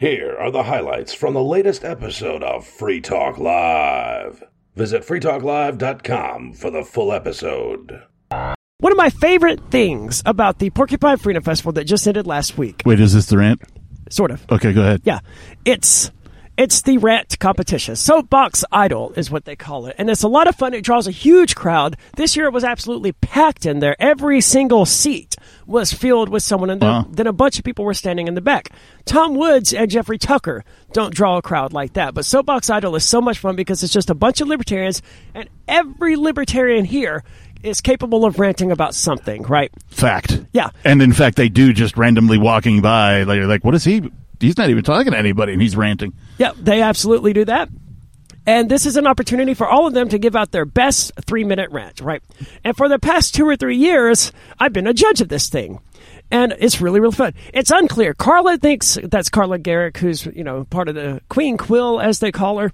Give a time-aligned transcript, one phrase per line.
[0.00, 4.42] Here are the highlights from the latest episode of Free Talk Live.
[4.74, 8.02] Visit freetalklive.com for the full episode.
[8.30, 12.82] One of my favorite things about the Porcupine Freedom Festival that just ended last week,
[12.86, 13.60] Wait, is this the rant?
[14.08, 15.02] sort of, Okay, go ahead.
[15.04, 15.20] yeah,
[15.66, 16.10] it's
[16.60, 17.96] it's the rant competition.
[17.96, 20.74] Soapbox Idol is what they call it, and it's a lot of fun.
[20.74, 21.96] It draws a huge crowd.
[22.16, 23.96] This year it was absolutely packed in there.
[23.98, 25.36] Every single seat
[25.66, 27.06] was filled with someone, and then, Wow.
[27.10, 28.68] then a bunch of people were standing in the back.
[29.06, 30.62] Tom Woods and Jeffrey Tucker
[30.92, 33.92] don't draw a crowd like that, but Soapbox Idol is so much fun because it's
[33.92, 35.00] just a bunch of libertarians,
[35.34, 37.24] and every libertarian here
[37.62, 39.72] is capable of ranting about something, right?
[39.88, 40.42] Fact.
[40.52, 40.70] Yeah.
[40.84, 43.22] And in fact, they do just randomly walking by.
[43.22, 44.10] Like, like, what is he?
[44.40, 46.14] He's not even talking to anybody, and he's ranting.
[46.38, 47.68] Yeah, they absolutely do that.
[48.46, 51.44] And this is an opportunity for all of them to give out their best three
[51.44, 52.22] minute rant, right?
[52.64, 55.80] And for the past two or three years, I've been a judge of this thing.
[56.30, 57.34] And it's really, really fun.
[57.52, 58.14] It's unclear.
[58.14, 62.32] Carla thinks that's Carla Gericke, who's, you know, part of the Queen Quill, as they
[62.32, 62.72] call her.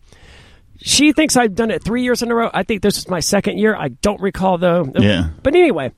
[0.78, 2.50] She thinks I've done it three years in a row.
[2.52, 3.74] I think this is my second year.
[3.74, 4.92] I don't recall, though.
[4.94, 5.30] Yeah.
[5.42, 5.92] But anyway,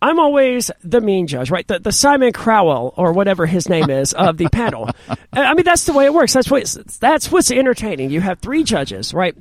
[0.00, 1.66] I'm always the mean judge, right?
[1.66, 4.90] The, the Simon Crowell or whatever his name is of the panel.
[5.32, 6.32] I mean, that's the way it works.
[6.32, 6.64] That's what
[7.00, 8.10] that's what's entertaining.
[8.10, 9.36] You have three judges, right?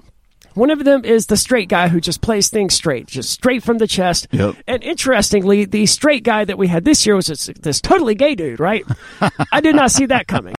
[0.53, 3.77] One of them is the straight guy who just plays things straight, just straight from
[3.77, 4.27] the chest.
[4.31, 4.55] Yep.
[4.65, 8.33] And interestingly, the straight guy that we had this year was this, this totally gay
[8.33, 8.83] dude, right?
[9.51, 10.55] I did not see that coming.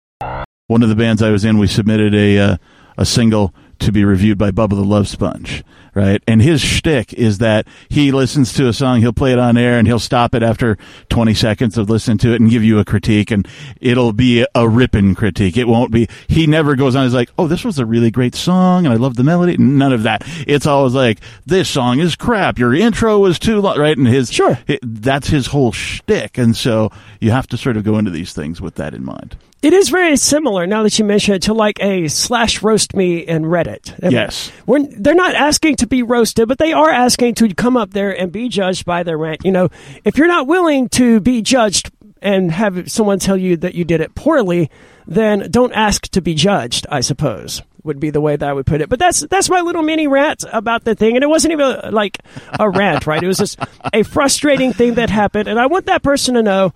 [0.69, 2.57] One of the bands I was in, we submitted a uh,
[2.97, 5.65] a single to be reviewed by Bubba the Love Sponge,
[5.99, 6.23] right?
[6.27, 9.79] And his shtick is that he listens to a song, he'll play it on air,
[9.79, 10.79] and he'll stop it after
[11.11, 13.47] 20 seconds of listening to it and give you a critique, and
[13.81, 15.57] it'll be a ripping critique.
[15.57, 16.09] It won't be.
[16.29, 17.05] He never goes on.
[17.05, 19.93] He's like, "Oh, this was a really great song, and I love the melody." None
[19.93, 20.23] of that.
[20.47, 22.59] It's always like, "This song is crap.
[22.59, 23.97] Your intro was too long," right?
[23.99, 24.59] And his Sure.
[24.67, 28.33] it- that's his whole shtick, and so you have to sort of go into these
[28.33, 29.37] things with that in mind.
[29.61, 33.19] It is very similar now that you mention it to like a slash roast me
[33.19, 33.93] in Reddit.
[34.05, 34.53] I Yes.
[34.67, 38.17] We're, they're not asking to be roasted, but they are asking to come up there
[38.17, 39.45] and be judged by their rant.
[39.45, 39.69] You know,
[40.05, 41.91] if you're not willing to be judged
[42.23, 44.71] and have someone tell you that you did it poorly,
[45.09, 47.63] then don't ask to be judged, I suppose.
[47.83, 50.09] Would be the way that I would put it, but that's that's my little mini
[50.09, 52.19] rant about the thing, and it wasn't even like
[52.59, 53.23] a rant, right?
[53.23, 53.59] It was just
[53.95, 56.75] a frustrating thing that happened, and I want that person to know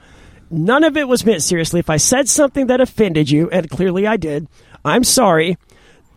[0.53, 1.81] None of it was meant seriously.
[1.81, 4.47] If I said something that offended you, and clearly I did,
[4.85, 5.57] I'm sorry.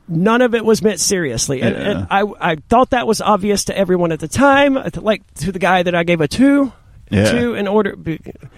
[0.07, 1.62] None of it was meant seriously.
[1.62, 1.81] And, Yeah.
[1.91, 5.57] and I, I thought that was obvious to everyone at the time, like to the
[5.59, 6.72] guy that I gave a two.
[7.12, 7.31] Yeah.
[7.31, 7.96] Two in order.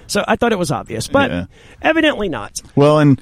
[0.08, 1.46] So I thought it was obvious, but Yeah.
[1.82, 2.54] evidently not.
[2.78, 3.22] Well, and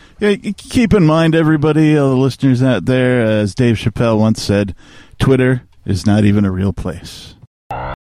[0.58, 4.76] keep in mind, everybody, all the listeners out there, as Dave Chappelle once said,
[5.18, 7.34] Twitter is not even a real place.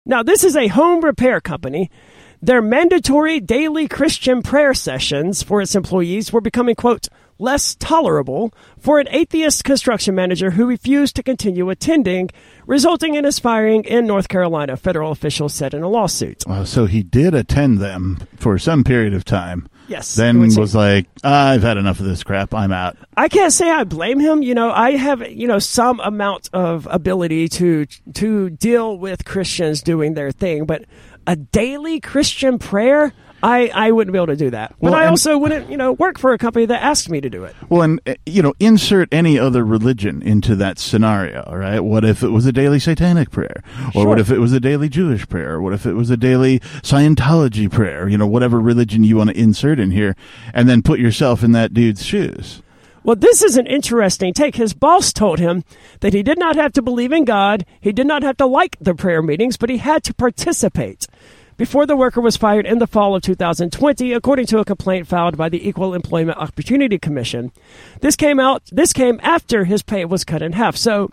[0.07, 1.91] Now, this is a home repair company.
[2.45, 7.07] Their mandatory daily Christian prayer sessions for its employees were becoming, quote,
[7.39, 12.31] less tolerable for an atheist construction manager who refused to continue attending,
[12.67, 16.43] resulting in his firing in North Carolina, federal officials said in a lawsuit.
[16.47, 19.69] Well, so he did attend them for some period of time.
[19.89, 20.15] Yes.
[20.15, 22.55] Then was like, I've had enough of this crap.
[22.55, 22.97] I'm out.
[23.17, 24.43] I can't say I blame him.
[24.43, 29.83] You know, I have you know some amount of ability to to deal with Christians
[29.83, 30.85] doing their thing, but
[31.27, 33.13] a daily Christian prayer,
[33.43, 34.71] I I wouldn't be able to do that.
[34.81, 37.29] But Well, I also wouldn't you know work for a company that asked me to
[37.29, 37.55] do it.
[37.69, 41.45] Well, and uh, you know, insert any other religion into that scenario.
[41.53, 41.81] right?
[41.81, 43.63] what if it was a daily Satanic prayer,
[43.95, 46.17] or what if it was a daily Jewish prayer, or what if it was a
[46.17, 48.09] daily Scientology prayer?
[48.09, 50.15] You know, whatever religion you want to insert in here,
[50.55, 52.63] and then put yourself in that dude's shoes.
[53.05, 54.55] Well, this is an interesting take.
[54.55, 55.65] His boss told him
[56.01, 58.77] that he did not have to believe in God, he did not have to like
[58.81, 61.07] the prayer meetings, but he had to participate.
[61.57, 65.37] Before the worker was fired in the fall of 2020, according to a complaint filed
[65.37, 67.53] by the Equal Employment Opportunity Commission.
[68.01, 68.63] This came out.
[68.73, 70.77] This came after his pay was cut in half.
[70.77, 71.11] So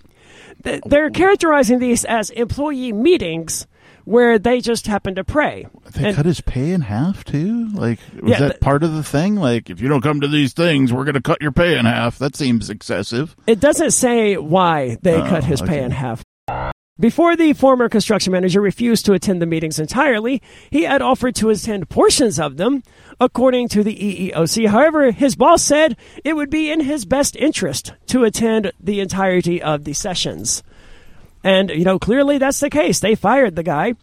[0.63, 3.67] th- they're characterizing these as employee meetings
[4.09, 5.67] where they just happen to pray.
[5.93, 7.67] They And- cut his pay in half too.
[7.73, 9.35] Like, was Yeah, that th- part of the thing?
[9.35, 11.85] Like, if you don't come to these things, we're going to cut your pay in
[11.85, 12.17] half.
[12.17, 13.35] That seems excessive.
[13.45, 16.23] It doesn't say why they Oh, cut his pay in half.
[16.99, 21.49] Before the former construction manager refused to attend the meetings entirely, he had offered to
[21.49, 22.83] attend portions of them,
[23.21, 24.67] according to the EEOC.
[24.67, 25.95] However, his boss said
[26.25, 30.61] it would be in his best interest to attend the entirety of the sessions.
[31.43, 32.99] And, you know, clearly that's the case.
[32.99, 33.93] They fired the guy.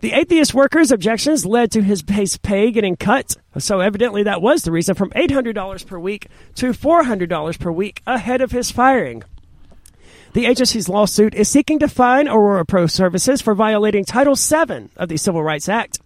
[0.00, 4.62] The atheist workers' objections led to his base pay getting cut, so evidently that was
[4.62, 6.26] the reason from $800 per week
[6.56, 9.22] to $400 per week ahead of his firing.
[10.34, 15.08] The agency's lawsuit is seeking to fine Aurora Pro Services for violating Title VII of
[15.08, 16.00] the Civil Rights Act.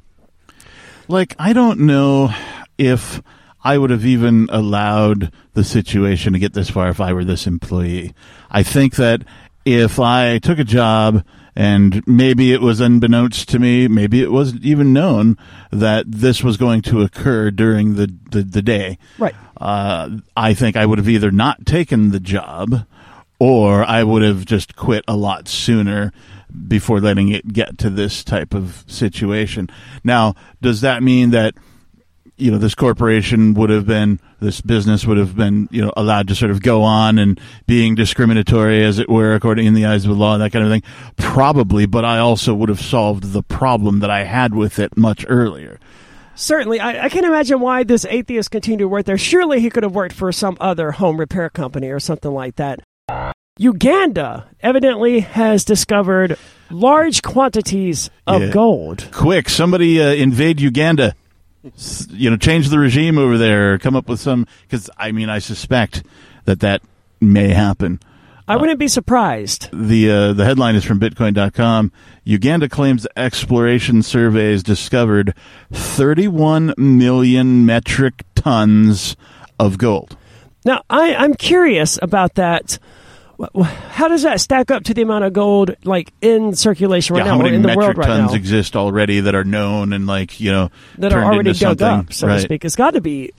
[1.09, 2.33] Like, I don't know
[2.77, 3.23] if
[3.65, 7.47] I would have even allowed the situation to get this far if I were this
[7.47, 8.15] employee.
[8.51, 9.23] I think that
[9.75, 11.25] if I took a job
[11.55, 15.37] and maybe it was unbeknownst to me, maybe it wasn't even known
[15.71, 18.99] that this was going to occur during the, the, the day.
[19.19, 19.35] Right.
[19.57, 22.87] Uh, I think I would have either not taken the job
[23.39, 26.13] or I would have just quit a lot sooner
[26.67, 29.69] before letting it get to this type of situation.
[30.03, 31.55] Now, does that mean that
[32.39, 36.29] you know this corporation would have been this business would have been you know allowed
[36.29, 40.05] to sort of go on and being discriminatory as it were according in the eyes
[40.05, 40.83] of the law that kind of thing
[41.17, 45.25] probably but i also would have solved the problem that i had with it much
[45.29, 45.79] earlier
[46.41, 49.19] Certainly, I, I can imagine why this atheist continued to work there.
[49.19, 52.79] Surely he could have worked for some other home repair company or something like that.
[53.59, 56.39] Uganda evidently has discovered
[56.71, 58.51] large quantities of Yeah.
[58.51, 59.09] gold.
[59.11, 61.15] quick somebody uh, invade uganda
[62.11, 65.39] you know change the regime over there come up with some because i mean i
[65.39, 66.05] suspect
[66.45, 66.83] that that
[67.21, 68.01] may happen
[68.51, 69.69] I wouldn't be surprised.
[69.75, 71.93] the uh, the headline is from bitcoin.com
[72.25, 75.35] uganda claims exploration surveys discovered
[75.73, 79.17] 31 million metric tons
[79.59, 80.17] of gold
[80.65, 82.79] Now, I, I'm curious about that.
[83.55, 87.31] How does that stack up to the amount of gold like in circulation right yeah,
[87.31, 89.93] now how many in the metric world right tons now exist already that are known
[89.93, 92.65] and like you know that are already into dug something up, so right to speak?
[92.65, 93.33] It's got to be.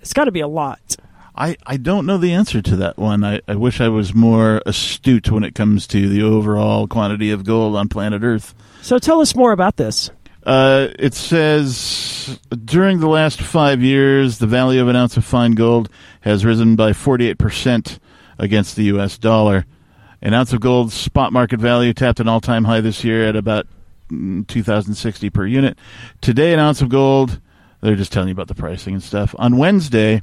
[0.00, 0.96] It's got to be a lot.
[1.34, 3.22] I, I don't know the answer to that one.
[3.22, 7.44] I, I wish I was more astute when it comes to the overall quantity of
[7.44, 8.54] gold on planet Earth.
[8.82, 10.10] So tell us more about this.
[10.42, 15.52] Uh, it says during the last five years, the value of an ounce of fine
[15.52, 15.88] gold
[16.22, 17.98] has risen by 48%
[18.38, 19.18] against the U.S.
[19.18, 19.66] dollar.
[20.20, 23.36] An ounce of gold's spot market value tapped an all time high this year at
[23.36, 23.66] about
[24.10, 25.78] mm, 2060 per unit.
[26.20, 27.40] Today, an ounce of gold,
[27.80, 29.34] they're just telling you about the pricing and stuff.
[29.38, 30.22] On Wednesday,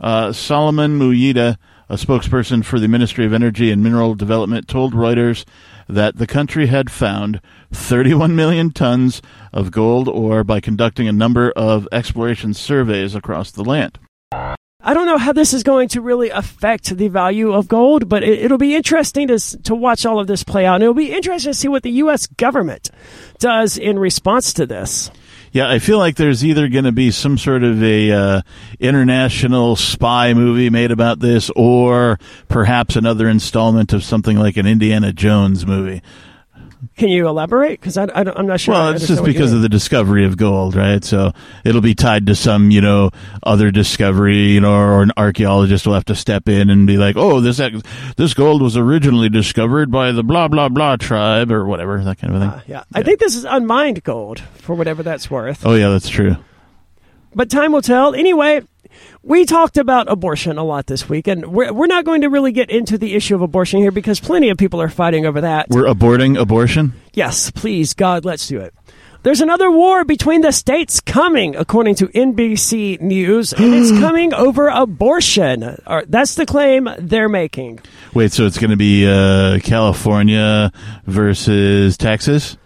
[0.00, 1.56] uh, Solomon Muyita,
[1.88, 5.44] a spokesperson for the Ministry of Energy and Mineral Development, told Reuters
[5.88, 7.40] that the country had found
[7.72, 9.20] 31 million tons
[9.52, 13.98] of gold ore by conducting a number of exploration surveys across the land.
[14.82, 18.22] I don't know how this is going to really affect the value of gold, but
[18.22, 21.12] it, it'll be interesting to to watch all of this play out, and it'll be
[21.12, 22.26] interesting to see what the U.S.
[22.26, 22.90] government
[23.38, 25.10] does in response to this.
[25.52, 28.42] Yeah, I feel like there's either going to be some sort of a uh,
[28.78, 32.18] international spy movie made about this, or
[32.48, 36.02] perhaps another installment of something like an Indiana Jones movie.
[36.96, 37.80] Can you elaborate?
[37.80, 38.74] Because I, I am not sure.
[38.74, 41.04] Well, it's just because of the discovery of gold, right?
[41.04, 41.32] So
[41.64, 43.10] it'll be tied to some, you know,
[43.42, 47.16] other discovery, you know, or an archaeologist will have to step in and be like,
[47.16, 47.60] "Oh, this
[48.16, 52.34] this gold was originally discovered by the blah blah blah tribe or whatever, that kind
[52.34, 52.84] of thing." Uh, yeah.
[52.94, 55.66] I think this is unmined gold for whatever that's worth.
[55.66, 56.36] Oh yeah, that's true.
[57.34, 58.14] But time will tell.
[58.14, 58.62] Anyway,
[59.22, 62.52] we talked about abortion a lot this week, and we're, we're not going to really
[62.52, 65.68] get into the issue of abortion here because plenty of people are fighting over that.
[65.68, 66.94] We're aborting abortion.
[67.12, 68.74] Yes, please, God, let's do it.
[69.22, 74.68] There's another war between the states coming, according to NBC News, and it's coming over
[74.68, 75.76] abortion.
[75.86, 77.80] Or, that's the claim they're making.
[78.14, 80.72] Wait, so it's going to be uh, California
[81.04, 82.56] versus Texas?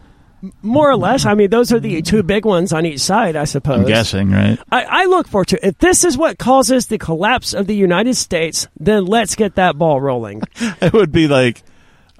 [0.62, 1.24] More or less.
[1.26, 3.80] I mean, those are the two big ones on each side, I suppose.
[3.80, 4.58] I'm guessing, right?
[4.70, 8.14] I, I look forward to if this is what causes the collapse of the United
[8.14, 10.42] States, then let's get that ball rolling.
[10.80, 11.62] It would be like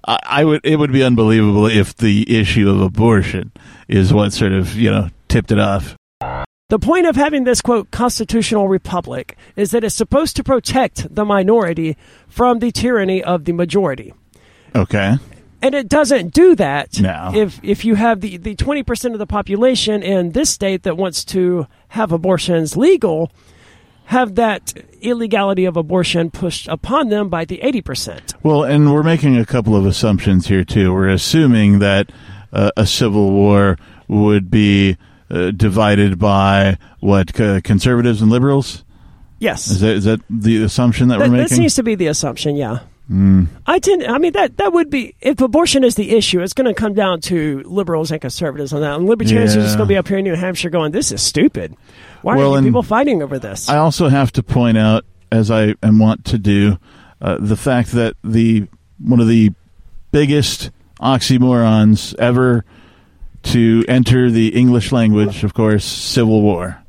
[0.07, 0.61] I, I would.
[0.65, 3.53] It would be unbelievable if the issue of abortion
[3.89, 5.97] is what sort of you know tipped it off.
[6.71, 11.25] The point of having this quote constitutional republic is that it's supposed to protect the
[11.25, 11.97] minority
[12.29, 14.15] from the tyranny of the majority.
[14.75, 15.17] Okay.
[15.65, 17.31] And it doesn't do that No.
[17.35, 21.25] if if you have the, the 20% of the population in this state that wants
[21.27, 23.33] to have abortions legal
[24.07, 28.35] have that illegality of abortion pushed upon them by the 80%.
[28.43, 30.93] Well, and we're making a couple of assumptions here too.
[30.93, 32.13] We're assuming that
[32.53, 34.99] uh, a civil war would be
[35.31, 38.85] uh, divided by what uh, conservatives and liberals.
[39.39, 39.69] Yes.
[39.69, 41.57] Is that is that the assumption that, That, we're that making?
[41.57, 42.81] seems to be the assumption, yeah.
[43.09, 43.45] Hmm.
[43.67, 46.67] I tend, I mean, that that would be if abortion is the issue, it's going
[46.67, 48.97] to come down to liberals and conservatives on that.
[48.97, 51.21] And libertarians are just going to be up here in New Hampshire going, "This is
[51.21, 51.77] stupid.
[52.23, 55.75] Why Well, are people fighting over this?" I also have to point out, as I
[55.83, 56.79] am wont to do,
[57.21, 58.69] uh, the fact that the
[58.99, 59.53] one of the
[60.11, 62.65] biggest oxymorons ever
[63.43, 66.83] to enter the English language, of course, Civil War.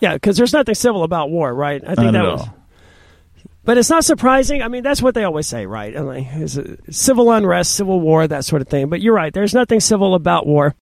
[0.00, 1.82] yeah, because there's nothing civil about war, right?
[1.82, 2.40] I think Not that at was.
[2.42, 2.54] all.
[3.68, 4.62] But it's not surprising.
[4.62, 5.94] I mean, that's what they always say, right?
[5.94, 8.88] I mean, it's a civil unrest, civil war, that sort of thing.
[8.88, 9.30] But you're right.
[9.30, 10.74] There's nothing civil about war.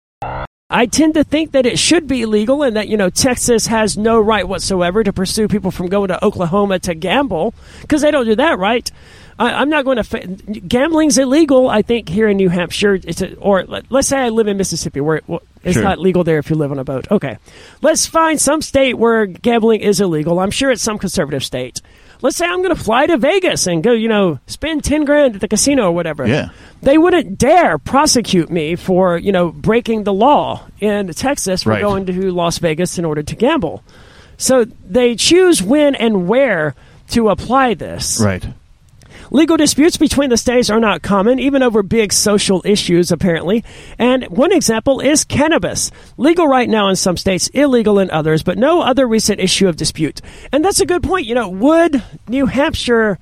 [0.70, 3.98] I tend to think that it should be legal and that, you know, Texas has
[3.98, 8.24] no right whatsoever to pursue people from going to Oklahoma to gamble because they don't
[8.24, 8.88] do that, right?
[9.36, 10.04] I, am not going to.
[10.04, 12.94] Fa- gambling's illegal, I think, here in New Hampshire.
[12.94, 15.82] It's a, or let, us say I live in Mississippi, where it, well, it's sure.
[15.82, 17.10] not legal there if you live on a boat.
[17.10, 17.38] Okay,
[17.82, 20.38] let's find some state where gambling is illegal.
[20.38, 21.82] I'm sure it's some conservative state.
[22.22, 25.34] Let's say I'm going to fly to Vegas and go, you know, spend ten grand
[25.34, 26.26] at the casino or whatever.
[26.26, 26.50] Yeah,
[26.82, 31.82] they wouldn't dare prosecute me for you know breaking the law in Texas for right.
[31.82, 33.82] going to Las Vegas in order to gamble.
[34.38, 36.74] So they choose when and where
[37.10, 38.20] to apply this.
[38.20, 38.44] Right.
[39.30, 43.64] Legal disputes between the states are not common, even over big social issues, apparently.
[43.98, 45.90] And one example is cannabis.
[46.16, 49.76] Legal right now in some states, illegal in others, but no other recent issue of
[49.76, 50.20] dispute.
[50.52, 51.26] And that's a good point.
[51.26, 53.18] You know, would New Hampshire,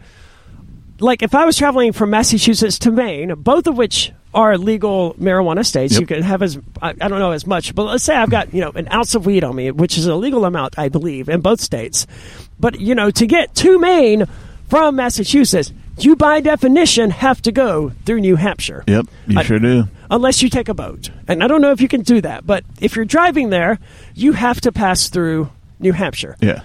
[1.00, 5.64] like if I was traveling from Massachusetts to Maine, both of which are legal marijuana
[5.64, 5.94] states.
[5.94, 6.00] Yep.
[6.00, 8.52] You can have as I, I, don't know as much, but let's say I've got
[8.52, 11.28] you know an ounce of weed on me, which is a legal amount, I believe,
[11.28, 12.06] in both states.
[12.58, 14.26] But you know, to get to Maine
[14.68, 18.84] from Massachusetts, you by definition have to go through New Hampshire.
[18.86, 19.84] Yep, you I, sure do.
[20.10, 21.10] Unless you take a boat.
[21.28, 23.78] And I don't know if you can do that, but if you're driving there,
[24.14, 26.36] you have to pass through New Hampshire.
[26.40, 26.62] Yeah.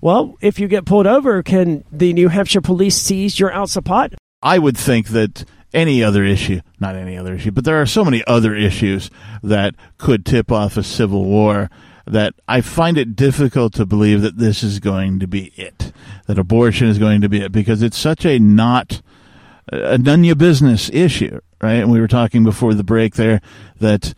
[0.00, 3.84] Well, if you get pulled over, can the New Hampshire police seize your ounce of
[3.84, 4.14] pot?
[4.42, 8.04] I would think that any other issue, not any other issue, but there are so
[8.04, 9.10] many other issues
[9.42, 11.70] that could tip off a civil war
[12.10, 15.92] that I find it difficult to believe that this is going to be it,
[16.26, 19.00] that abortion is going to be it, because it's such a not
[19.72, 21.74] a none your business issue, right?
[21.74, 23.40] And we were talking before the break there
[23.78, 24.14] that,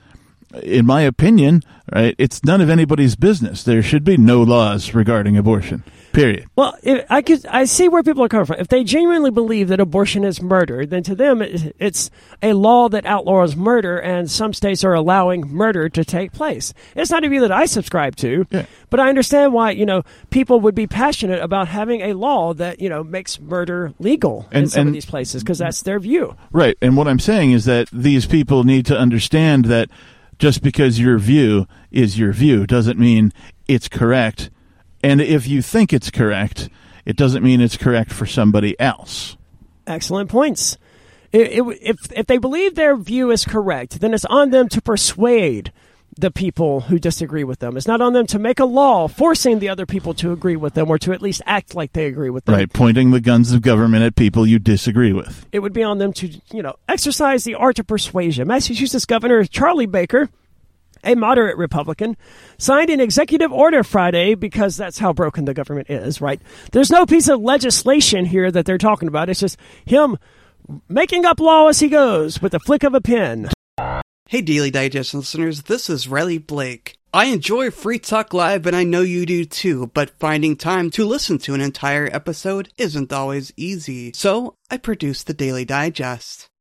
[0.62, 3.62] in my opinion, right, it's none of anybody's business.
[3.62, 5.84] There should be no laws regarding abortion.
[6.12, 6.46] Period.
[6.56, 6.76] Well,
[7.08, 8.56] I could I see where people are coming from.
[8.58, 12.10] If they genuinely believe that abortion is murder, then to them it's
[12.42, 16.74] a law that outlaws murder, and some states are allowing murder to take place.
[16.94, 18.66] It's not a view that I subscribe to, yeah.
[18.90, 22.80] but I understand why you know people would be passionate about having a law that
[22.80, 26.36] you know makes murder legal and, in some of these places because that's their view.
[26.50, 29.88] Right, and what I'm saying is that these people need to understand that
[30.38, 33.32] just because your view is your view doesn't mean
[33.66, 34.50] it's correct
[35.02, 36.68] and if you think it's correct,
[37.04, 39.36] it doesn't mean it's correct for somebody else.
[39.86, 40.78] Excellent points.
[41.32, 45.72] if if they believe their view is correct, then it's on them to persuade
[46.18, 47.76] the people who disagree with them.
[47.76, 50.74] It's not on them to make a law forcing the other people to agree with
[50.74, 52.54] them or to at least act like they agree with them.
[52.54, 55.46] Right, pointing the guns of government at people you disagree with.
[55.52, 58.46] It would be on them to, you know, exercise the art of persuasion.
[58.46, 60.28] Massachusetts Governor Charlie Baker
[61.04, 62.16] a moderate Republican,
[62.58, 66.40] signed an executive order Friday because that's how broken the government is, right?
[66.72, 69.28] There's no piece of legislation here that they're talking about.
[69.28, 70.18] It's just him
[70.88, 73.50] making up law as he goes with a flick of a pen.
[74.28, 76.96] Hey, Daily Digest listeners, this is Riley Blake.
[77.14, 81.04] I enjoy Free Talk Live, and I know you do too, but finding time to
[81.04, 84.12] listen to an entire episode isn't always easy.
[84.14, 86.48] So, I produce the Daily Digest.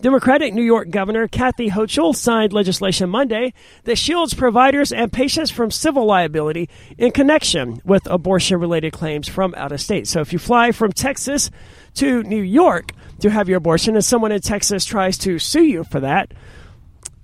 [0.00, 3.52] Democratic New York Governor Kathy Hochul signed legislation Monday
[3.84, 9.54] that shields providers and patients from civil liability in connection with abortion related claims from
[9.56, 10.08] out of state.
[10.08, 11.50] So if you fly from Texas
[11.94, 15.84] to New York to have your abortion and someone in Texas tries to sue you
[15.84, 16.32] for that,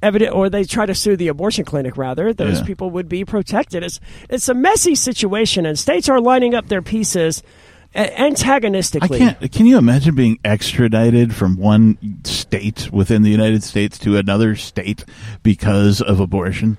[0.03, 2.67] evident or they try to sue the abortion clinic rather those yeah.
[2.67, 6.83] people would be protected it's it's a messy situation and states are lining up their
[6.83, 7.43] pieces
[7.97, 9.17] antagonistically.
[9.17, 9.53] I can't.
[9.53, 15.05] Can you imagine being extradited from one state within the United States to another state
[15.43, 16.79] because of abortion?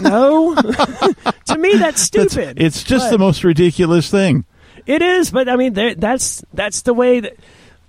[0.00, 0.54] No,
[1.46, 2.56] to me that's stupid.
[2.56, 4.44] That's, it's just the most ridiculous thing.
[4.86, 7.36] It is, but I mean, that's that's the way that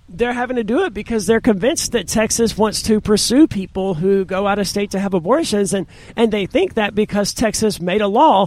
[0.08, 4.24] they're having to do it because they're convinced that Texas wants to pursue people who
[4.24, 8.02] go out of state to have abortions, and and they think that because Texas made
[8.02, 8.46] a law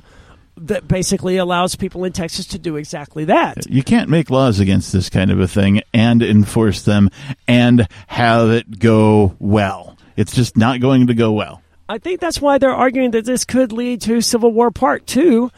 [0.67, 3.69] that basically allows people in Texas to do exactly that.
[3.69, 7.11] You can't make laws against this kind of a thing and enforce them
[7.47, 9.97] and have it go well.
[10.17, 11.63] It's just not going to go well.
[11.89, 15.51] I think that's why they're arguing that this could lead to Civil War Part 2.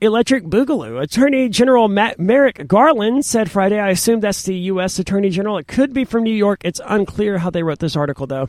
[0.00, 1.02] Electric Boogaloo.
[1.02, 5.00] Attorney General Matt Merrick Garland said Friday, I assume that's the U.S.
[5.00, 5.58] Attorney General.
[5.58, 6.60] It could be from New York.
[6.62, 8.48] It's unclear how they wrote this article, though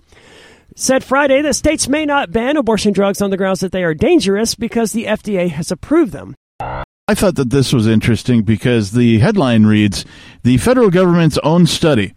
[0.76, 3.94] said Friday that states may not ban abortion drugs on the grounds that they are
[3.94, 6.36] dangerous because the FDA has approved them.
[6.60, 10.06] I thought that this was interesting because the headline reads
[10.44, 12.14] The federal government's own study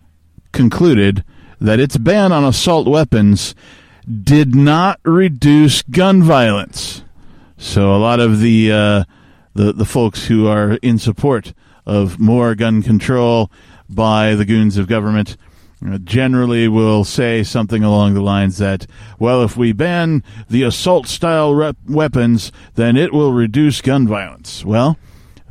[0.53, 1.25] concluded
[1.61, 3.55] that its ban on assault weapons
[4.07, 7.05] did not reduce gun violence.
[7.57, 9.05] So a lot of the uh,
[9.55, 11.55] the the folks who are in support
[11.87, 13.51] of more gun control
[13.89, 15.37] by the goons of government
[16.05, 18.87] generally will say something along the lines that,
[19.19, 24.65] well, if we ban the assault style rep- weapons, then it will reduce gun violence.
[24.65, 24.97] Well,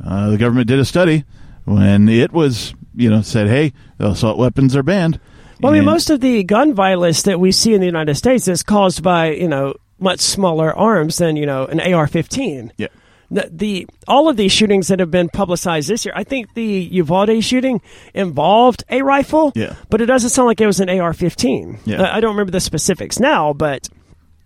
[0.04, 1.24] uh, the government did a study
[1.64, 5.20] when it was, you know, said, hey, assault weapons are banned.
[5.60, 8.48] Well, I mean, most of the gun violence that we see in the United States
[8.48, 12.72] is caused by, you know, much smaller arms than, you know, an AR-15.
[12.76, 12.88] Yeah.
[13.34, 16.62] The, the all of these shootings that have been publicized this year, I think the
[16.92, 17.80] Uvalde shooting
[18.12, 19.74] involved a rifle, Yeah.
[19.88, 21.78] but it doesn't sound like it was an AR-15.
[21.86, 22.02] Yeah.
[22.02, 23.88] I I don't remember the specifics now, but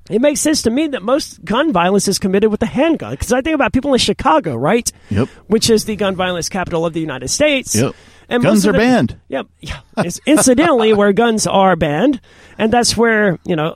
[0.08, 3.10] it makes sense to me that most gun violence is committed with a handgun.
[3.10, 4.90] Because I think about people in Chicago, right?
[5.10, 5.28] Yep.
[5.48, 7.74] Which is the gun violence capital of the United States.
[7.74, 7.92] Yep.
[8.28, 9.16] And Guns are the- banned.
[9.28, 9.46] Yep.
[9.60, 9.80] Yeah.
[9.98, 12.20] It's incidentally where guns are banned,
[12.56, 13.74] and that's where you know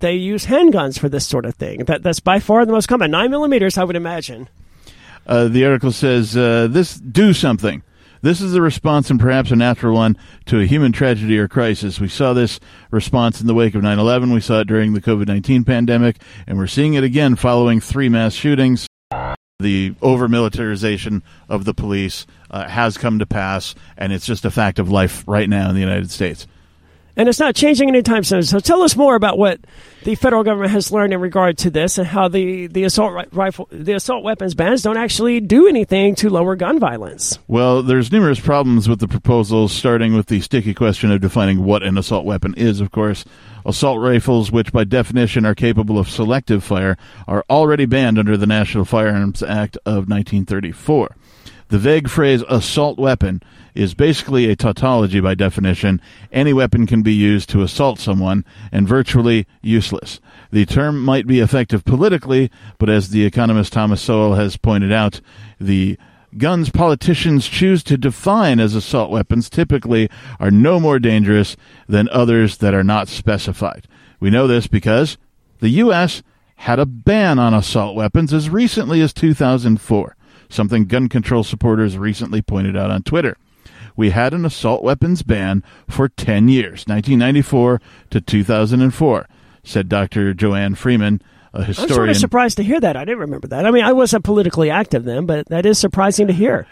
[0.00, 1.84] they use handguns for this sort of thing.
[1.84, 3.10] That that's by far the most common.
[3.10, 4.48] Nine millimeters, I would imagine.
[5.26, 7.82] Uh, the article says uh, this do something.
[8.22, 12.00] This is a response, and perhaps a natural one, to a human tragedy or crisis.
[12.00, 14.32] We saw this response in the wake of 9 11.
[14.32, 18.08] We saw it during the COVID 19 pandemic, and we're seeing it again following three
[18.10, 18.86] mass shootings.
[19.58, 24.50] The over militarization of the police uh, has come to pass, and it's just a
[24.50, 26.46] fact of life right now in the United States.
[27.16, 28.42] And it's not changing anytime soon.
[28.42, 29.60] So tell us more about what
[30.04, 33.68] the federal government has learned in regard to this, and how the the assault rifle,
[33.70, 37.38] the assault weapons bans don't actually do anything to lower gun violence.
[37.48, 41.82] Well, there's numerous problems with the proposals, starting with the sticky question of defining what
[41.82, 43.24] an assault weapon is, of course.
[43.66, 46.96] Assault rifles, which by definition are capable of selective fire,
[47.28, 51.16] are already banned under the National Firearms Act of 1934.
[51.70, 53.40] The vague phrase assault weapon
[53.76, 56.00] is basically a tautology by definition.
[56.32, 60.20] Any weapon can be used to assault someone and virtually useless.
[60.50, 65.20] The term might be effective politically, but as the economist Thomas Sowell has pointed out,
[65.60, 65.96] the
[66.36, 71.56] guns politicians choose to define as assault weapons typically are no more dangerous
[71.88, 73.86] than others that are not specified.
[74.18, 75.18] We know this because
[75.60, 76.24] the U.S.
[76.56, 80.16] had a ban on assault weapons as recently as 2004,
[80.50, 83.36] something gun control supporters recently pointed out on Twitter.
[83.96, 89.26] We had an assault weapons ban for 10 years, 1994 to 2004,
[89.64, 90.34] said Dr.
[90.34, 91.20] Joanne Freeman,
[91.52, 92.10] a I'm sort historian.
[92.10, 92.96] of surprised to hear that.
[92.96, 93.66] I didn't remember that.
[93.66, 96.66] I mean, I wasn't politically active then, but that is surprising to hear.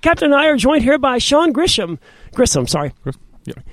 [0.00, 1.98] Captain and I are joined here by Sean Grisham,
[2.32, 2.92] Grissom, sorry,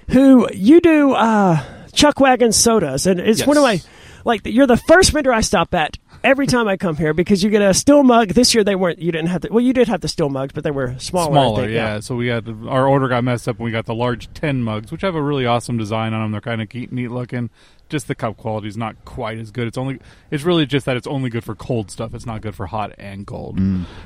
[0.09, 1.61] who you do uh,
[1.93, 3.79] Chuck Wagon sodas, and it's one of my
[4.23, 7.49] like you're the first vendor I stop at every time I come here because you
[7.49, 8.29] get a still mug.
[8.29, 8.99] This year they weren't.
[8.99, 9.49] You didn't have to.
[9.49, 11.31] Well, you did have the still mugs, but they were smaller.
[11.31, 11.99] Smaller, think, yeah.
[12.01, 14.91] So we had our order got messed up, and we got the large ten mugs,
[14.91, 16.31] which have a really awesome design on them.
[16.31, 17.49] They're kind of neat, neat looking.
[17.87, 19.67] Just the cup quality is not quite as good.
[19.67, 19.99] It's only
[20.31, 22.13] it's really just that it's only good for cold stuff.
[22.15, 23.59] It's not good for hot and cold.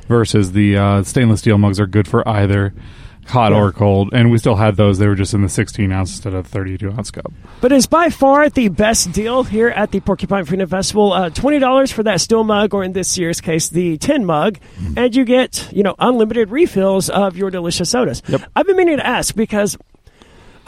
[0.07, 2.73] Versus the uh, stainless steel mugs are good for either
[3.29, 4.09] hot or cold.
[4.13, 4.97] And we still had those.
[4.97, 7.31] They were just in the 16 ounce instead of 32 ounce cup.
[7.61, 11.13] But it's by far the best deal here at the Porcupine Freedom Festival.
[11.13, 14.59] Uh, Twenty dollars for that still mug, or in this year's case, the tin mug,
[14.97, 18.21] and you get you know unlimited refills of your delicious sodas.
[18.27, 18.41] Yep.
[18.55, 19.77] I've been meaning to ask because.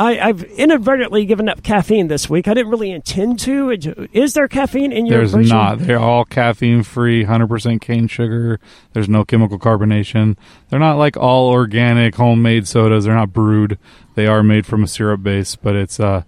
[0.02, 2.48] I, I've inadvertently given up caffeine this week.
[2.48, 3.72] I didn't really intend to.
[4.14, 5.56] Is there caffeine in your There's version?
[5.56, 5.80] not.
[5.80, 8.60] They're all caffeine free, 100% cane sugar.
[8.94, 10.38] There's no chemical carbonation.
[10.70, 13.06] They're not like all organic homemade sodas.
[13.06, 13.78] They're not brewed.
[14.16, 16.24] They are made from a syrup base, but it's uh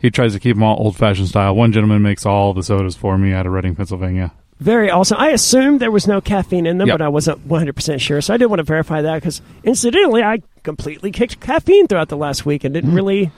[0.00, 1.54] he tries to keep them all old fashioned style.
[1.56, 4.32] One gentleman makes all the sodas for me out of Reading, Pennsylvania.
[4.60, 5.18] Very awesome.
[5.20, 6.94] I assumed there was no caffeine in them, Yep.
[6.98, 8.20] but I wasn't 100% sure.
[8.20, 12.16] So I did want to verify that because, incidentally, I completely kicked caffeine throughout the
[12.16, 13.30] last week and didn't really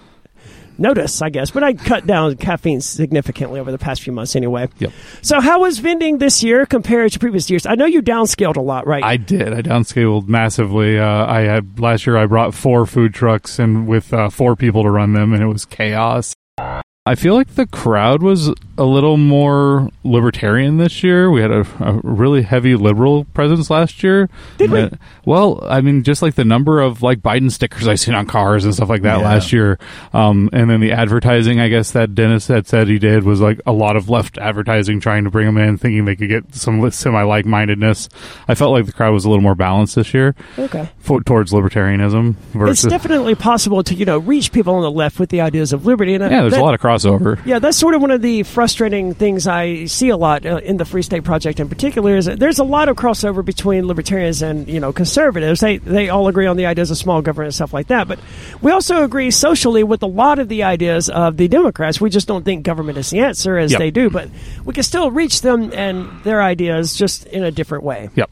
[0.78, 1.52] notice, I guess.
[1.52, 4.68] But I cut down caffeine significantly over the past few months anyway.
[4.80, 4.92] Yep.
[5.22, 7.66] So, how was vending this year compared to previous years?
[7.66, 9.04] I know you downscaled a lot, right?
[9.04, 9.52] I did.
[9.52, 10.98] I downscaled massively.
[10.98, 12.16] Uh, I had last year.
[12.16, 15.46] I brought four food trucks and with uh, four people to run them, and it
[15.46, 16.34] was chaos.
[16.58, 21.30] I feel like the crowd was a little more libertarian this year.
[21.30, 24.30] We had a, a really heavy liberal presence last year.
[24.56, 24.80] Did we?
[24.80, 24.88] Uh,
[25.26, 28.64] well, I mean, just like the number of like Biden stickers I seen on cars
[28.64, 29.24] and stuff like that Yeah.
[29.24, 29.78] last year.
[30.14, 33.60] Um, and then the advertising, I guess that Dennis had said he did was like
[33.66, 36.90] a lot of left advertising, trying to bring them in, thinking they could get some
[36.90, 38.08] semi like mindedness.
[38.48, 40.88] I felt like the crowd was a little more balanced this year okay.
[41.00, 45.28] fo- towards libertarianism It's definitely possible to, you know, reach people on the left with
[45.28, 46.14] the ideas of liberty.
[46.14, 47.38] And yeah, there's that- a lot of crossover.
[47.44, 50.76] Yeah, that's sort of one of the frustrating things I see a lot uh, in
[50.76, 54.42] the Free State Project in particular is that there's a lot of crossover between libertarians
[54.42, 55.61] and you know conservatives.
[55.61, 58.18] They they all agree on the ideas of small government and stuff like that, but
[58.62, 62.00] we also agree socially with a lot of the ideas of the Democrats.
[62.00, 63.78] We just don't think government is the answer as Yep.
[63.78, 64.28] they do, but
[64.64, 68.11] we can still reach them and their ideas just in a different way.
[68.14, 68.30] Yep.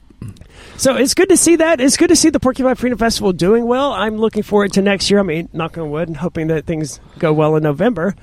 [0.77, 1.81] So it's good to see that.
[1.81, 3.92] It's good to see the Porcupine Freedom Festival doing well.
[3.92, 5.18] I'm looking forward to next year.
[5.18, 8.14] I mean, knock on wood, hoping that things go well in November.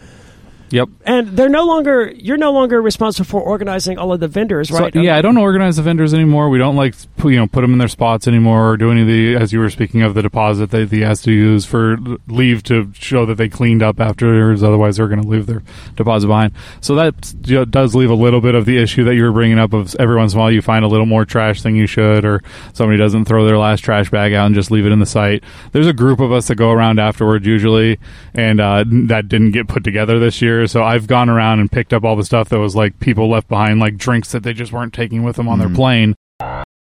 [0.76, 0.90] Yep.
[1.06, 4.94] And they're no longer you're no longer responsible for organizing all of the vendors, right?
[4.94, 6.50] So, yeah, I don't organize the vendors anymore.
[6.50, 9.08] We don't like you know put them in their spots anymore, or do any of
[9.08, 11.96] the as you were speaking of the deposit that he has to use for
[12.28, 14.64] leave to show that they cleaned up afterwards.
[14.64, 15.64] Otherwise, they're going to leave their
[15.96, 16.52] deposit behind.
[16.82, 19.32] So that you know, does leave a little bit of the issue that you were
[19.32, 21.76] bringing up of every once in a while you find a little more trash than
[21.76, 22.42] you should, or
[22.74, 25.42] somebody doesn't throw their last trash bag out and just leave it in the site.
[25.72, 27.98] There's a group of us that go around afterwards usually,
[28.34, 30.65] and uh, that didn't get put together this year.
[30.68, 33.48] So I've gone around and picked up all the stuff that was like people left
[33.48, 36.16] behind, like drinks that they just weren't taking with them on their plane.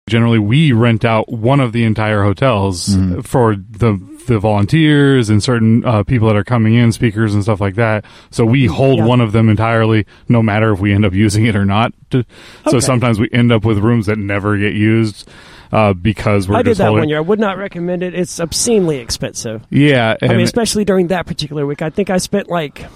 [0.06, 5.84] Generally, we rent out one of the entire hotels for the the volunteers and certain
[5.84, 8.04] uh, people that are coming in, speakers and stuff like that.
[8.30, 9.06] So we hold Yeah.
[9.06, 11.92] one of them entirely, no matter if we end up using it or not.
[12.10, 12.24] To,
[12.70, 15.28] So sometimes we end up with rooms that never get used
[15.72, 17.02] uh, because we're I did that holding.
[17.02, 17.18] one year.
[17.18, 18.14] I would not recommend it.
[18.14, 19.62] It's obscenely expensive.
[19.70, 21.82] Yeah, I mean, especially during that particular week.
[21.82, 22.86] I think I spent like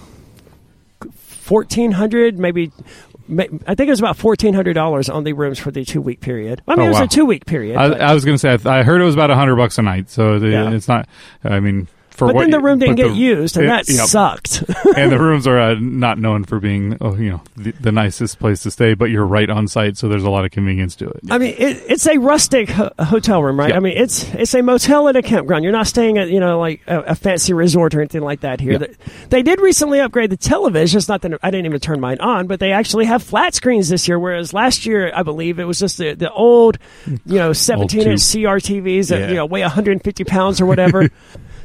[1.49, 2.71] fourteen hundred, maybe.
[3.31, 6.21] I think it was about fourteen hundred dollars on the rooms for the two week
[6.21, 6.63] period.
[6.69, 7.05] I mean, Oh, it was wow.
[7.05, 7.77] a two week period.
[7.77, 9.57] I, I was going to say I, th- I heard it was about a hundred
[9.57, 10.71] bucks a night, so the, Yeah.
[10.73, 11.09] it's not.
[11.45, 11.89] I mean,
[12.27, 14.07] but then the you- room didn't get the- used, and it- that yep.
[14.07, 14.63] sucked.
[14.97, 18.39] and the rooms are uh, not known for being, oh, you know, the, the nicest
[18.39, 18.95] place to stay.
[18.95, 21.21] But you're right on site, so there's a lot of convenience to it.
[21.31, 23.71] I mean, it, it's a rustic ho- hotel room, right?
[23.71, 23.77] Yeah.
[23.77, 25.63] I mean, it's it's a motel at a campground.
[25.65, 28.61] You're not staying at you know like a, a fancy resort or anything like that
[28.61, 28.73] here.
[28.73, 28.79] Yeah.
[28.79, 28.95] They,
[29.31, 30.99] they did recently upgrade the television.
[30.99, 33.89] It's not that I didn't even turn mine on, but they actually have flat screens
[33.89, 34.19] this year.
[34.19, 38.21] Whereas last year, I believe it was just the the old, you know, 17 inch.
[38.21, 39.29] CRTVs that Yeah.
[39.29, 41.09] you know weigh 150 pounds or whatever.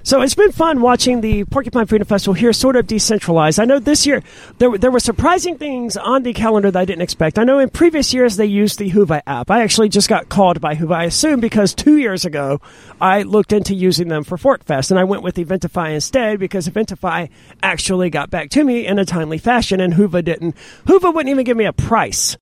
[0.06, 3.58] So it's been fun watching the Porcupine Freedom Festival here, sort of decentralized.
[3.58, 4.22] I know this year
[4.58, 7.40] there there were surprising things on the calendar that I didn't expect.
[7.40, 9.50] I know in previous years they used the Whova app.
[9.50, 10.94] I actually just got called by Whova.
[10.94, 12.60] I assume because two years ago
[13.00, 17.30] I looked into using them for Porkfest, and I went with Eventify instead because Eventify
[17.62, 20.58] actually got back to me in a timely fashion, and Whova didn't.
[20.86, 22.36] Whova wouldn't even give me a price.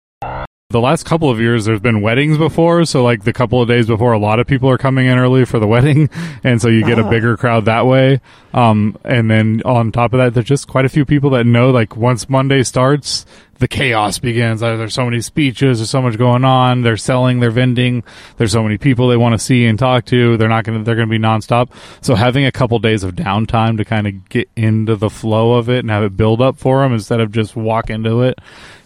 [0.71, 3.87] The last couple of years, there's been weddings before, so like the couple of days
[3.87, 6.09] before, a lot of people are coming in early for the wedding,
[6.43, 7.09] and so you get a Ah.
[7.09, 8.21] bigger crowd that way.
[8.53, 11.71] Um, and then on top of that, there's just quite a few people that know,
[11.71, 13.25] like once Monday starts,
[13.61, 14.59] the chaos begins.
[14.59, 16.81] There's so many speeches, there's so much going on.
[16.81, 18.03] They're selling, they're vending.
[18.37, 20.35] There's so many people they want to see and talk to.
[20.35, 21.69] They're not going to, they're going to be nonstop.
[22.01, 25.69] So having a couple days of downtime to kind of get into the flow of
[25.69, 28.39] it and have it build up for them instead of just walk into it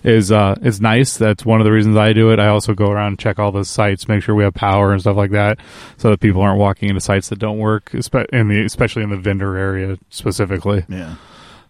[0.04, 1.18] is uh is nice.
[1.18, 2.40] That's one of the reasons I do it.
[2.40, 5.02] I also go around and check all the sites, make sure we have power and
[5.02, 5.58] stuff like that,
[5.98, 9.10] so that people aren't walking into sites that don't work, espe- in the especially in
[9.10, 10.86] the vendor area specifically.
[10.90, 11.16] Yeah.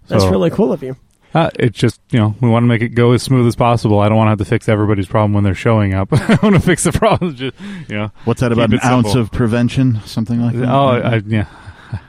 [0.07, 0.97] That's So- really cool of you.
[1.35, 3.99] Uh, it's just you know we want to make it go as smooth as possible.
[3.99, 6.07] I don't want to have to fix everybody's problem when they're showing up.
[6.13, 7.35] I want to fix the problem.
[7.35, 7.57] Just
[7.89, 8.11] you know.
[8.23, 9.21] What's that about an it ounce simple.
[9.21, 9.99] of prevention?
[10.05, 10.69] Something like that?
[10.69, 11.47] Oh, I, yeah.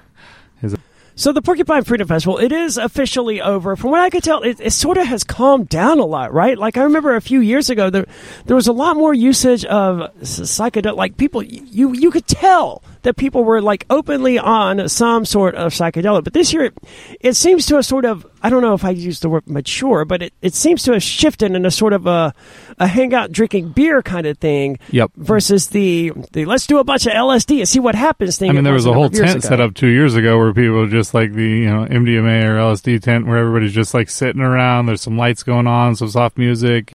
[1.19, 3.75] So the Porcupine Freedom Festival, it is officially over.
[3.75, 6.59] From what I could tell, it, it sort of has calmed down a lot, right?
[6.59, 8.05] Like I remember a few years ago, there
[8.45, 10.95] there was a lot more usage of s- psychedelic.
[10.95, 15.73] Like people, you you could tell that people were like openly on some sort of
[15.73, 16.25] psychedelic.
[16.25, 16.75] But this year, it,
[17.21, 20.05] it seems to have sort of I don't know if I use the word mature,
[20.05, 22.35] but it, it seems to have shifted in a sort of a
[22.79, 24.81] a hangout drinking beer kind of thing.
[24.91, 25.13] Yep.
[25.17, 28.51] Versus the the let's do a bunch of LSD and see what happens thing.
[28.51, 29.49] I mean, there was a whole tent ago.
[29.49, 33.01] set up two years ago where people just like the you know MDMA or LSD
[33.03, 34.87] tent where everybody's just like sitting around.
[34.87, 36.93] There's some lights going on, some soft music.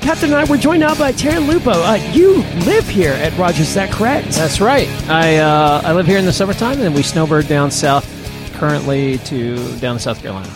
[0.00, 1.70] Captain and I were joined now by Terry Lupo.
[1.70, 4.30] Uh, you live here at Rogers, is that correct?
[4.30, 4.88] That's right.
[5.08, 8.06] I uh, I live here in the summertime, and then we snowbird down south,
[8.54, 10.50] currently to down to South Carolina.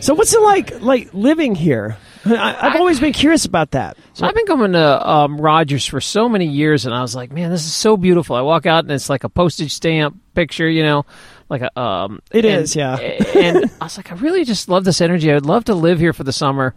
[0.00, 1.96] so what's it like, like living here?
[2.24, 3.96] I, I've always been curious about that.
[4.14, 7.32] So I've been coming to um, Rogers for so many years, and I was like,
[7.32, 8.36] man, this is so beautiful.
[8.36, 11.04] I walk out, and it's like a postage stamp picture, you know,
[11.48, 12.20] like a um.
[12.30, 12.96] It and, is, yeah.
[12.96, 15.30] and I was like, I really just love this energy.
[15.30, 16.74] I would love to live here for the summer,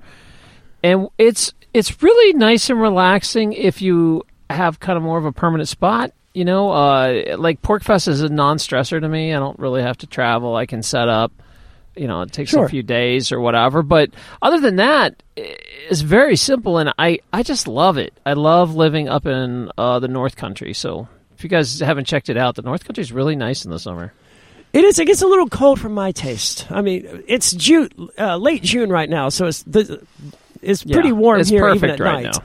[0.83, 5.31] and it's it's really nice and relaxing if you have kind of more of a
[5.33, 6.11] permanent spot.
[6.33, 9.33] You know, uh, like Porkfest is a non-stressor to me.
[9.33, 10.55] I don't really have to travel.
[10.55, 11.31] I can set up.
[11.95, 12.65] You know, it takes Sure.
[12.65, 13.81] a few days or whatever.
[13.83, 14.11] But
[14.41, 18.13] other than that, it's very simple, and I I just love it.
[18.25, 20.73] I love living up in uh, the North Country.
[20.73, 21.07] So
[21.37, 23.79] if you guys haven't checked it out, the North Country is really nice in the
[23.79, 24.11] summer.
[24.73, 24.99] It is.
[24.99, 26.67] It gets a little cold for my taste.
[26.69, 30.05] I mean, it's June, uh, late June right now, so it's the,
[30.61, 32.33] it's pretty Yeah, warm it's here even at right night.
[32.35, 32.43] now.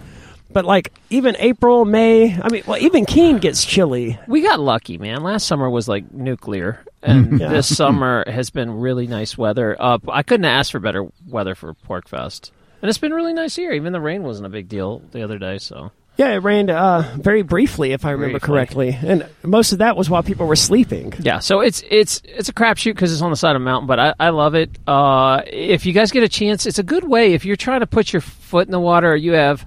[0.52, 2.34] But like even April, May.
[2.40, 4.18] I mean, well, even Keene gets chilly.
[4.26, 5.22] We got lucky, man.
[5.22, 7.48] Last summer was like nuclear, and Yeah.
[7.50, 9.76] this summer has been really nice weather.
[9.80, 12.50] Uh, I couldn't ask for better weather for Porkfest,
[12.82, 13.70] and it's been really nice here.
[13.72, 15.58] Even the rain wasn't a big deal the other day.
[15.58, 18.46] So Yeah, it rained uh, very briefly, if I remember Briefly.
[18.46, 21.14] correctly, and most of that was while people were sleeping.
[21.18, 23.86] yeah, so it's it's it's a crapshoot because it's on the side of a mountain,
[23.86, 24.68] but I, I love it.
[24.86, 27.86] Uh, if you guys get a chance, it's a good way if you're trying to
[27.86, 29.16] put your foot in the water.
[29.16, 29.64] You have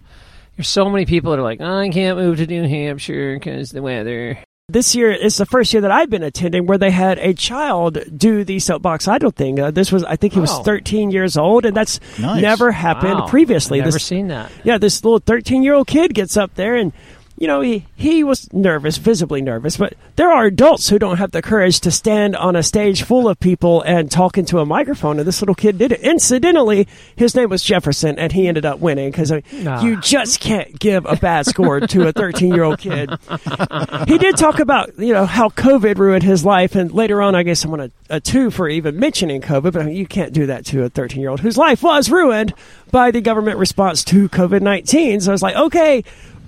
[0.55, 3.81] there's so many people that are like, I can't move to New Hampshire because the
[3.81, 4.37] weather.
[4.69, 7.99] This year is the first year that I've been attending where they had a child
[8.17, 9.59] do the soapbox idol thing.
[9.59, 10.63] Uh, this was, I think, he was Oh.
[10.63, 12.41] 13 years old, and that's Nice.
[12.41, 13.27] never happened Wow.
[13.27, 13.79] previously.
[13.79, 14.49] Never This- seen that.
[14.63, 16.93] yeah, this little 13 year old kid gets up there and,
[17.37, 21.31] you know, he, he was nervous, visibly nervous, but there are adults who don't have
[21.31, 25.17] the courage to stand on a stage full of people and talk into a microphone,
[25.19, 25.99] and this little kid did it.
[26.01, 29.83] Incidentally, his name was Jefferson, and he ended up winning because Ah.
[29.83, 33.09] you just can't give a bad score to a 13 year old kid.
[34.07, 37.43] he did talk about, you know, how COVID ruined his life, and later on, I
[37.43, 40.33] guess I'm going to a two for even mentioning COVID, but I mean, you can't
[40.33, 42.53] do that to a 13 year old whose life was ruined
[42.91, 45.21] by the government response to COVID 19.
[45.21, 46.03] So I was like, okay,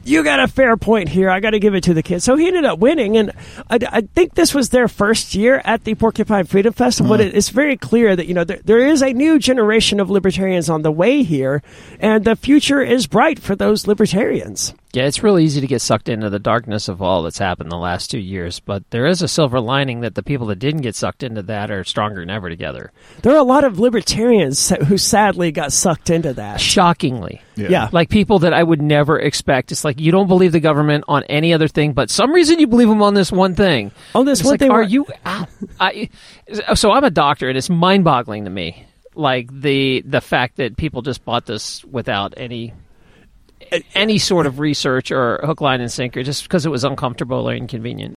[0.06, 1.30] you got a fair point here.
[1.30, 2.22] I got to give it to the kid.
[2.22, 3.32] So he ended up winning, and
[3.70, 7.10] I, I think this was their first year at the Porcupine Freedom Festival.
[7.10, 7.28] But mm.
[7.28, 10.70] it, it's very clear that you know there, there is a new generation of libertarians
[10.70, 11.62] on the way here,
[12.00, 14.74] and the future is bright for those libertarians.
[14.96, 17.76] Yeah, it's really easy to get sucked into the darkness of all that's happened the
[17.78, 20.96] last two years, but there is a silver lining that the people that didn't get
[20.96, 22.92] sucked into that are stronger than ever together.
[23.22, 26.62] There are a lot of libertarians who sadly got sucked into that.
[26.62, 27.42] Shockingly.
[27.56, 27.90] Yeah.
[27.92, 29.72] Like people that I would never expect.
[29.72, 32.68] It's like you don't believe the government on any other thing, but some reason you
[32.68, 33.92] believe them on this one thing.
[34.14, 35.06] On this It's one like, thing, are where- you?
[35.80, 36.10] I,
[36.76, 41.02] so I'm a doctor, and it's mind-boggling to me, like the the fact that people
[41.02, 42.74] just bought this without any
[43.94, 47.54] any sort of research or hook, line, and sinker, just because it was uncomfortable or
[47.54, 48.16] inconvenient.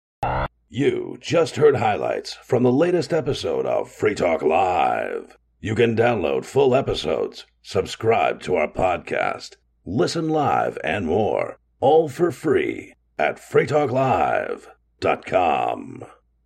[0.68, 5.37] You just heard highlights from the latest episode of Free Talk Live.
[5.61, 12.30] You can download full episodes, subscribe to our podcast, listen live, and more, all for
[12.30, 16.04] free at freetalklive.com.